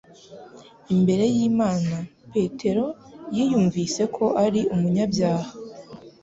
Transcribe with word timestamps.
Imbere 0.93 1.25
y'Imana, 1.35 1.93
Petero 2.31 2.85
yiyumvise 3.35 4.01
ko 4.15 4.25
ari 4.45 4.61
umunyabyaha. 4.73 5.51